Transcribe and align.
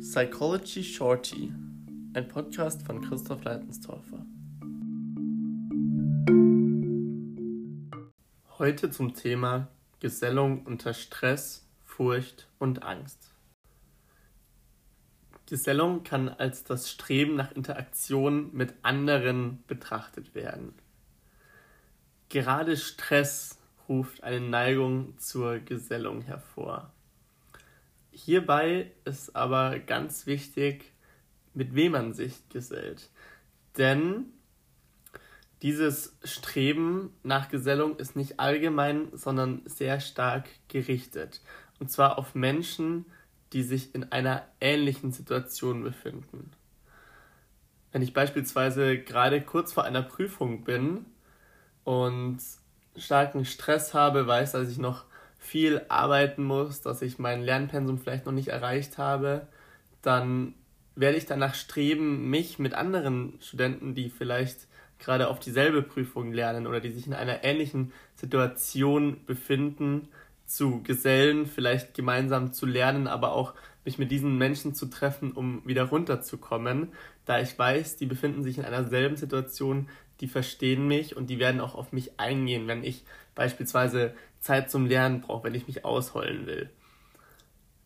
Psychology 0.00 0.82
Shorty, 0.84 1.52
ein 2.14 2.28
Podcast 2.28 2.82
von 2.86 3.02
Christoph 3.02 3.44
Leitenstorfer. 3.44 4.24
Heute 8.58 8.90
zum 8.90 9.14
Thema 9.14 9.68
Gesellung 10.00 10.64
unter 10.64 10.94
Stress, 10.94 11.68
Furcht 11.84 12.48
und 12.58 12.82
Angst. 12.82 13.34
Gesellung 15.46 16.04
kann 16.04 16.28
als 16.28 16.64
das 16.64 16.90
Streben 16.90 17.36
nach 17.36 17.52
Interaktion 17.52 18.50
mit 18.52 18.74
anderen 18.82 19.62
betrachtet 19.66 20.34
werden. 20.34 20.74
Gerade 22.28 22.76
Stress 22.76 23.57
ruft 23.88 24.22
eine 24.22 24.40
Neigung 24.40 25.18
zur 25.18 25.58
Gesellung 25.60 26.22
hervor. 26.22 26.92
Hierbei 28.10 28.90
ist 29.04 29.36
aber 29.36 29.78
ganz 29.78 30.26
wichtig, 30.26 30.92
mit 31.54 31.74
wem 31.74 31.92
man 31.92 32.14
sich 32.14 32.48
gesellt. 32.48 33.10
Denn 33.76 34.26
dieses 35.62 36.16
Streben 36.22 37.12
nach 37.22 37.48
Gesellung 37.48 37.96
ist 37.96 38.16
nicht 38.16 38.38
allgemein, 38.38 39.08
sondern 39.12 39.62
sehr 39.64 40.00
stark 40.00 40.48
gerichtet. 40.68 41.40
Und 41.80 41.90
zwar 41.90 42.18
auf 42.18 42.34
Menschen, 42.34 43.06
die 43.52 43.62
sich 43.62 43.94
in 43.94 44.04
einer 44.12 44.46
ähnlichen 44.60 45.12
Situation 45.12 45.82
befinden. 45.82 46.50
Wenn 47.92 48.02
ich 48.02 48.12
beispielsweise 48.12 48.98
gerade 48.98 49.40
kurz 49.40 49.72
vor 49.72 49.84
einer 49.84 50.02
Prüfung 50.02 50.64
bin 50.64 51.06
und 51.84 52.38
starken 52.98 53.44
Stress 53.44 53.94
habe, 53.94 54.26
weiß, 54.26 54.52
dass 54.52 54.70
ich 54.70 54.78
noch 54.78 55.04
viel 55.38 55.82
arbeiten 55.88 56.42
muss, 56.42 56.80
dass 56.80 57.02
ich 57.02 57.18
mein 57.18 57.42
Lernpensum 57.42 57.98
vielleicht 57.98 58.26
noch 58.26 58.32
nicht 58.32 58.48
erreicht 58.48 58.98
habe, 58.98 59.46
dann 60.02 60.54
werde 60.96 61.16
ich 61.16 61.26
danach 61.26 61.54
streben, 61.54 62.28
mich 62.28 62.58
mit 62.58 62.74
anderen 62.74 63.34
Studenten, 63.40 63.94
die 63.94 64.10
vielleicht 64.10 64.66
gerade 64.98 65.28
auf 65.28 65.38
dieselbe 65.38 65.82
Prüfung 65.82 66.32
lernen 66.32 66.66
oder 66.66 66.80
die 66.80 66.90
sich 66.90 67.06
in 67.06 67.14
einer 67.14 67.44
ähnlichen 67.44 67.92
Situation 68.16 69.24
befinden, 69.26 70.08
zu 70.44 70.82
gesellen, 70.82 71.46
vielleicht 71.46 71.94
gemeinsam 71.94 72.52
zu 72.52 72.66
lernen, 72.66 73.06
aber 73.06 73.32
auch 73.32 73.54
mich 73.84 73.98
mit 73.98 74.10
diesen 74.10 74.38
Menschen 74.38 74.74
zu 74.74 74.86
treffen, 74.86 75.32
um 75.32 75.62
wieder 75.66 75.84
runterzukommen, 75.84 76.88
da 77.26 77.40
ich 77.40 77.56
weiß, 77.58 77.96
die 77.98 78.06
befinden 78.06 78.42
sich 78.42 78.58
in 78.58 78.64
einer 78.64 78.84
selben 78.84 79.16
Situation, 79.16 79.88
die 80.20 80.28
verstehen 80.28 80.86
mich 80.86 81.16
und 81.16 81.28
die 81.28 81.38
werden 81.38 81.60
auch 81.60 81.74
auf 81.74 81.92
mich 81.92 82.18
eingehen, 82.18 82.66
wenn 82.66 82.84
ich 82.84 83.04
beispielsweise 83.34 84.14
Zeit 84.40 84.70
zum 84.70 84.86
Lernen 84.86 85.20
brauche, 85.20 85.44
wenn 85.44 85.54
ich 85.54 85.66
mich 85.66 85.84
ausholen 85.84 86.46
will. 86.46 86.70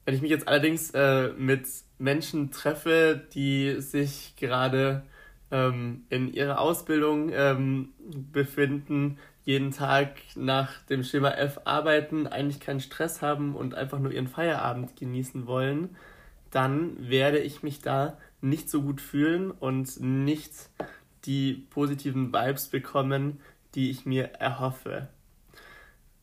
Wenn 0.05 0.15
ich 0.15 0.23
mich 0.23 0.31
jetzt 0.31 0.49
allerdings 0.49 0.91
äh, 0.91 1.29
mit 1.37 1.67
Menschen 1.99 2.51
treffe, 2.51 3.23
die 3.35 3.81
sich 3.81 4.35
gerade 4.37 5.05
ähm, 5.51 6.05
in 6.09 6.33
ihrer 6.33 6.61
Ausbildung 6.61 7.31
ähm, 7.33 7.91
befinden, 8.33 9.19
jeden 9.45 9.71
Tag 9.71 10.17
nach 10.35 10.83
dem 10.85 11.05
Schema 11.05 11.31
F 11.31 11.61
arbeiten, 11.65 12.27
eigentlich 12.27 12.61
keinen 12.61 12.81
Stress 12.81 13.23
haben 13.23 13.55
und 13.55 13.75
einfach 13.75 13.99
nur 13.99 14.13
ihren 14.13 14.29
Feierabend 14.29 14.97
genießen 14.97 15.47
wollen, 15.47 15.97
dann 16.51 17.09
werde 17.09 17.39
ich 17.39 17.63
mich 17.63 17.81
da 17.81 18.19
nicht 18.41 18.71
so 18.71 18.83
gut 18.83 19.01
fühlen 19.01 19.51
und 19.51 20.01
nicht 20.01 20.53
die 21.25 21.67
positiven 21.71 22.33
Vibes 22.33 22.69
bekommen, 22.69 23.41
die 23.75 23.91
ich 23.91 24.07
mir 24.07 24.25
erhoffe. 24.35 25.09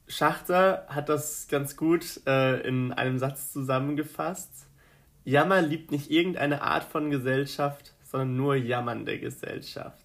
Schachter 0.07 0.87
hat 0.89 1.07
das 1.07 1.47
ganz 1.47 1.77
gut 1.77 2.21
äh, 2.25 2.61
in 2.67 2.91
einem 2.91 3.19
Satz 3.19 3.53
zusammengefasst. 3.53 4.67
Jammer 5.23 5.61
liebt 5.61 5.91
nicht 5.91 6.09
irgendeine 6.09 6.63
Art 6.63 6.83
von 6.83 7.11
Gesellschaft, 7.11 7.93
sondern 8.03 8.35
nur 8.35 8.55
jammernde 8.55 9.19
Gesellschaft. 9.19 10.03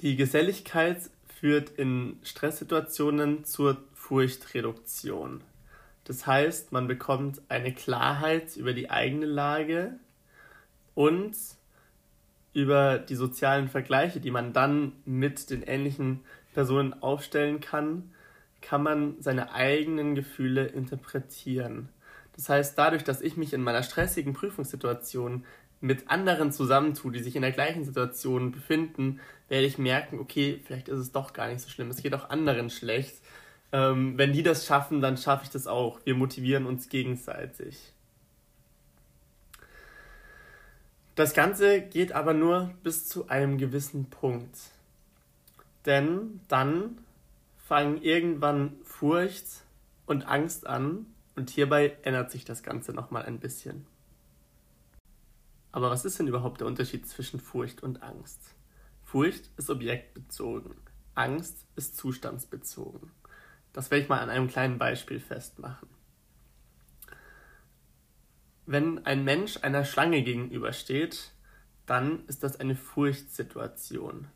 Die 0.00 0.14
Geselligkeit 0.14 1.10
führt 1.40 1.70
in 1.70 2.20
Stresssituationen 2.22 3.44
zur 3.44 3.82
Furchtreduktion. 3.94 5.42
Das 6.04 6.26
heißt, 6.26 6.70
man 6.70 6.86
bekommt 6.86 7.42
eine 7.48 7.74
Klarheit 7.74 8.56
über 8.56 8.72
die 8.72 8.90
eigene 8.90 9.26
Lage 9.26 9.98
und 10.94 11.36
über 12.52 12.98
die 12.98 13.14
sozialen 13.14 13.68
Vergleiche, 13.68 14.20
die 14.20 14.30
man 14.30 14.52
dann 14.52 14.92
mit 15.04 15.50
den 15.50 15.62
ähnlichen 15.62 16.20
Personen 16.54 17.02
aufstellen 17.02 17.60
kann, 17.60 18.10
kann 18.60 18.82
man 18.82 19.14
seine 19.20 19.52
eigenen 19.52 20.14
Gefühle 20.14 20.66
interpretieren. 20.66 21.88
Das 22.34 22.48
heißt, 22.48 22.78
dadurch, 22.78 23.04
dass 23.04 23.20
ich 23.20 23.36
mich 23.36 23.52
in 23.52 23.62
meiner 23.62 23.82
stressigen 23.82 24.32
Prüfungssituation 24.32 25.44
mit 25.80 26.10
anderen 26.10 26.52
zusammentue, 26.52 27.12
die 27.12 27.22
sich 27.22 27.36
in 27.36 27.42
der 27.42 27.52
gleichen 27.52 27.84
Situation 27.84 28.50
befinden, 28.50 29.20
werde 29.48 29.66
ich 29.66 29.78
merken, 29.78 30.18
okay, 30.18 30.60
vielleicht 30.64 30.88
ist 30.88 30.98
es 30.98 31.12
doch 31.12 31.32
gar 31.32 31.48
nicht 31.48 31.60
so 31.60 31.68
schlimm. 31.68 31.90
Es 31.90 32.02
geht 32.02 32.14
auch 32.14 32.30
anderen 32.30 32.70
schlecht. 32.70 33.20
Ähm, 33.70 34.16
wenn 34.18 34.32
die 34.32 34.42
das 34.42 34.66
schaffen, 34.66 35.00
dann 35.00 35.16
schaffe 35.16 35.44
ich 35.44 35.50
das 35.50 35.66
auch. 35.66 36.00
Wir 36.04 36.14
motivieren 36.14 36.66
uns 36.66 36.88
gegenseitig. 36.88 37.92
Das 41.18 41.34
Ganze 41.34 41.80
geht 41.80 42.12
aber 42.12 42.32
nur 42.32 42.72
bis 42.84 43.08
zu 43.08 43.26
einem 43.26 43.58
gewissen 43.58 44.08
Punkt. 44.08 44.56
Denn 45.84 46.38
dann 46.46 46.98
fangen 47.56 48.00
irgendwann 48.00 48.76
Furcht 48.84 49.64
und 50.06 50.28
Angst 50.28 50.68
an 50.68 51.06
und 51.34 51.50
hierbei 51.50 51.96
ändert 52.02 52.30
sich 52.30 52.44
das 52.44 52.62
Ganze 52.62 52.92
nochmal 52.92 53.24
ein 53.24 53.40
bisschen. 53.40 53.84
Aber 55.72 55.90
was 55.90 56.04
ist 56.04 56.20
denn 56.20 56.28
überhaupt 56.28 56.60
der 56.60 56.68
Unterschied 56.68 57.08
zwischen 57.08 57.40
Furcht 57.40 57.82
und 57.82 58.00
Angst? 58.00 58.54
Furcht 59.02 59.50
ist 59.56 59.70
objektbezogen, 59.70 60.76
Angst 61.16 61.66
ist 61.74 61.96
zustandsbezogen. 61.96 63.10
Das 63.72 63.90
werde 63.90 64.04
ich 64.04 64.08
mal 64.08 64.20
an 64.20 64.30
einem 64.30 64.46
kleinen 64.46 64.78
Beispiel 64.78 65.18
festmachen. 65.18 65.97
Wenn 68.70 69.06
ein 69.06 69.24
Mensch 69.24 69.56
einer 69.62 69.86
Schlange 69.86 70.22
gegenübersteht, 70.22 71.32
dann 71.86 72.26
ist 72.26 72.42
das 72.42 72.60
eine 72.60 72.76
Furchtsituation. 72.76 74.28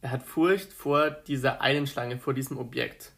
Er 0.00 0.10
hat 0.10 0.24
Furcht 0.24 0.72
vor 0.72 1.12
dieser 1.12 1.60
einen 1.60 1.86
Schlange, 1.86 2.18
vor 2.18 2.34
diesem 2.34 2.58
Objekt. 2.58 3.12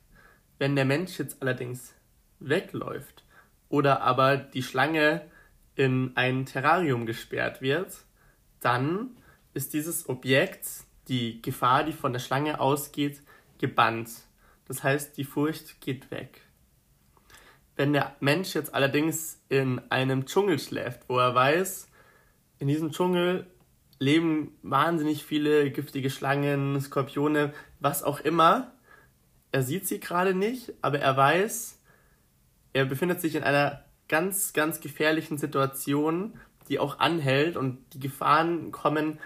Wenn 0.59 0.77
der 0.77 0.85
Mensch 0.85 1.19
jetzt 1.19 1.41
allerdings 1.41 1.95
wegläuft 2.39 3.25
oder 3.71 4.03
aber 4.03 4.37
die 4.37 4.63
Schlange 4.63 5.23
in 5.75 6.13
ein 6.17 6.45
Terrarium 6.45 7.07
gesperrt 7.07 7.63
wird, 7.63 7.97
dann 8.61 9.17
ist 9.55 9.73
dieses 9.73 10.07
Objekt, 10.07 10.67
die 11.09 11.41
Gefahr, 11.41 11.83
die 11.83 11.95
von 11.95 12.13
der 12.13 12.21
Schlange 12.21 12.61
ausgeht, 12.61 13.23
gebannt. 13.57 14.11
Das 14.69 14.83
heißt, 14.83 15.17
die 15.17 15.25
Furcht 15.25 15.81
geht 15.81 16.11
weg. 16.11 16.43
Wenn 17.77 17.93
der 17.93 18.17
Mensch 18.21 18.55
jetzt 18.55 18.75
allerdings 18.75 19.41
in 19.49 19.81
einem 19.91 20.27
Dschungel 20.27 20.59
schläft, 20.59 21.09
wo 21.09 21.19
er 21.19 21.35
weiß, 21.35 21.89
in 22.59 22.69
diesem 22.69 22.91
Dschungel 22.91 23.47
leben 23.99 24.57
wahnsinnig 24.63 25.25
viele 25.25 25.71
giftige 25.71 26.11
Schlangen, 26.11 26.81
Skorpione, 26.81 27.53
was 27.81 28.03
auch 28.03 28.21
immer. 28.21 28.73
Er 29.53 29.63
sieht 29.63 29.87
sie 29.87 30.01
gerade 30.01 30.35
nicht, 30.35 30.73
aber 30.83 30.99
er 30.99 31.17
weiß, 31.17 31.81
er 32.73 32.85
befindet 32.85 33.21
sich 33.21 33.35
in 33.35 33.43
einer 33.43 33.85
ganz, 34.09 34.53
ganz 34.53 34.81
gefährlichen 34.81 35.39
Situation, 35.39 36.39
die 36.69 36.79
auch 36.79 36.99
anhält 36.99 37.57
und 37.57 37.79
die 37.95 38.01
Gefahren 38.01 38.73
kommen 38.73 39.19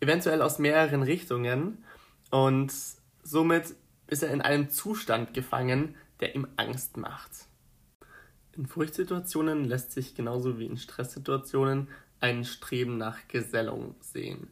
eventuell 0.00 0.42
aus 0.42 0.58
mehreren 0.58 1.02
Richtungen 1.02 1.84
und 2.30 2.72
somit 3.22 3.74
ist 4.06 4.22
er 4.22 4.30
in 4.30 4.42
einem 4.42 4.70
Zustand 4.70 5.34
gefangen, 5.34 5.96
der 6.20 6.34
ihm 6.34 6.46
Angst 6.56 6.96
macht. 6.96 7.48
In 8.56 8.66
Furchtsituationen 8.66 9.64
lässt 9.64 9.92
sich 9.92 10.14
genauso 10.14 10.58
wie 10.58 10.66
in 10.66 10.76
Stresssituationen 10.76 11.88
ein 12.20 12.44
Streben 12.44 12.98
nach 12.98 13.26
Gesellung 13.26 13.96
sehen. 14.00 14.48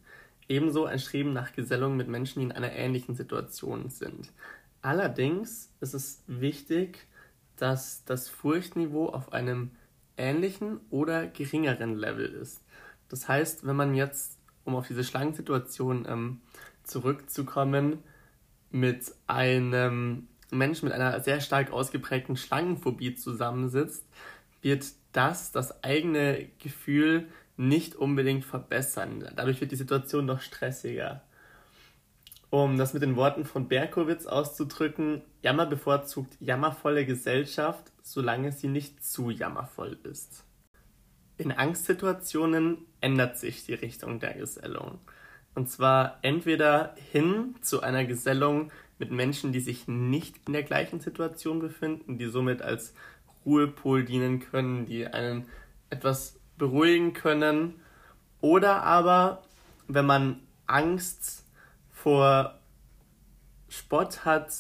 Ebenso 0.49 0.87
ein 0.87 0.99
Streben 0.99 1.33
nach 1.33 1.53
Gesellung 1.53 1.97
mit 1.97 2.09
Menschen, 2.09 2.41
die 2.41 2.47
in 2.47 2.53
einer 2.53 2.73
ähnlichen 2.73 3.15
Situation 3.15 3.91
sind. 3.91 4.33
Allerdings 4.83 5.73
ist 5.81 5.95
es 5.95 6.23
wichtig, 6.27 7.07
dass 7.57 8.05
das 8.05 8.29
Furchtniveau 8.29 9.09
auf 9.09 9.33
einem 9.33 9.71
ähnlichen 10.17 10.81
oder 10.91 11.29
geringeren 11.29 11.97
Level 11.97 12.27
ist. 12.27 12.61
Das 13.09 13.29
heißt, 13.29 13.65
wenn 13.67 13.77
man 13.77 13.95
jetzt, 13.95 14.39
um 14.65 14.75
auf 14.75 14.89
diese 14.89 15.05
Schlangensituation 15.05 16.07
ähm, 16.09 16.41
zurückzukommen, 16.83 17.99
mit 18.71 19.15
einem 19.27 20.29
Menschen 20.53 20.87
mit 20.87 20.95
einer 20.95 21.21
sehr 21.21 21.41
stark 21.41 21.73
ausgeprägten 21.73 22.37
Schlangenphobie 22.37 23.15
zusammensitzt, 23.15 24.05
wird 24.61 24.85
das 25.13 25.53
das 25.53 25.83
eigene 25.83 26.49
Gefühl 26.59 27.29
nicht 27.57 27.95
unbedingt 27.97 28.45
verbessern. 28.45 29.29
Dadurch 29.37 29.61
wird 29.61 29.73
die 29.73 29.77
Situation 29.77 30.27
noch 30.27 30.41
stressiger. 30.41 31.23
Um 32.51 32.77
das 32.77 32.93
mit 32.93 33.03
den 33.03 33.17
Worten 33.17 33.45
von 33.45 33.69
Berkowitz 33.69 34.27
auszudrücken, 34.27 35.23
Jammer 35.43 35.67
bevorzugt 35.67 36.37
jammervolle 36.39 37.07
Gesellschaft, 37.07 37.91
solange 38.03 38.53
sie 38.53 38.69
nicht 38.69 39.05
zu 39.05 39.31
jammervoll 39.31 39.99
ist. 40.05 40.45
In 41.39 41.51
Angstsituationen 41.51 42.79
ändert 43.01 43.39
sich 43.39 43.65
die 43.65 43.75
Richtung 43.75 44.21
der 44.21 44.35
Gesellung. 44.35 45.01
Und 45.55 45.71
zwar 45.71 46.19
entweder 46.23 46.95
hin 47.11 47.55
zu 47.63 47.81
einer 47.83 48.05
Gesellung 48.05 48.71
mit 49.03 49.11
Menschen, 49.11 49.53
die 49.53 49.59
sich 49.59 49.89
nicht 49.89 50.37
in 50.47 50.53
der 50.53 50.63
gleichen 50.63 51.01
Situation 51.01 51.59
befinden, 51.59 52.19
die 52.19 52.27
somit 52.27 52.63
als 52.63 52.95
Ruhepol 53.45 54.05
dienen 54.05 54.39
können, 54.39 54.87
die 54.87 55.09
einen 55.09 55.47
etwas 55.91 56.39
beruhigen 56.57 57.13
können. 57.13 57.81
Oder 58.41 58.85
aber, 58.85 59.43
wenn 59.89 60.07
man 60.07 60.39
Angst 60.69 61.45
vor 61.91 62.61
Spott 63.69 64.25
hat, 64.25 64.53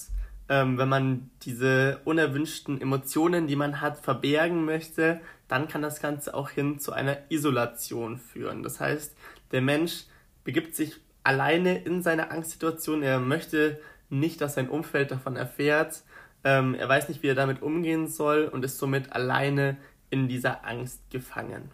ähm, 0.48 0.76
wenn 0.76 0.88
man 0.88 1.30
diese 1.42 2.00
unerwünschten 2.04 2.80
Emotionen, 2.80 3.46
die 3.46 3.54
man 3.54 3.80
hat, 3.80 4.00
verbergen 4.00 4.64
möchte, 4.64 5.20
dann 5.46 5.68
kann 5.68 5.82
das 5.82 6.00
Ganze 6.00 6.34
auch 6.34 6.50
hin 6.50 6.80
zu 6.80 6.90
einer 6.90 7.18
Isolation 7.28 8.18
führen. 8.18 8.64
Das 8.64 8.80
heißt, 8.80 9.14
der 9.52 9.60
Mensch 9.60 10.06
begibt 10.42 10.74
sich 10.74 10.96
alleine 11.22 11.78
in 11.84 12.02
seine 12.02 12.32
Angstsituation. 12.32 13.04
Er 13.04 13.20
möchte 13.20 13.78
nicht, 14.12 14.40
dass 14.40 14.54
sein 14.54 14.68
Umfeld 14.68 15.10
davon 15.10 15.36
erfährt. 15.36 16.02
Ähm, 16.44 16.74
er 16.74 16.88
weiß 16.88 17.08
nicht, 17.08 17.22
wie 17.22 17.28
er 17.28 17.34
damit 17.34 17.62
umgehen 17.62 18.08
soll 18.08 18.44
und 18.44 18.64
ist 18.64 18.78
somit 18.78 19.12
alleine 19.12 19.76
in 20.10 20.28
dieser 20.28 20.64
Angst 20.64 21.00
gefangen. 21.10 21.70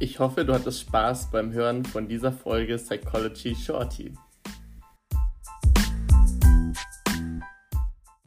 Ich 0.00 0.18
hoffe, 0.18 0.44
du 0.44 0.52
hattest 0.52 0.80
Spaß 0.80 1.30
beim 1.30 1.52
Hören 1.52 1.84
von 1.84 2.08
dieser 2.08 2.32
Folge 2.32 2.76
Psychology 2.76 3.54
Shorty. 3.54 4.12